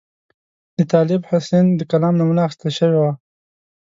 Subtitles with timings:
[0.77, 3.13] د طالب حسین د کلام نمونه اخیستل شوې وه.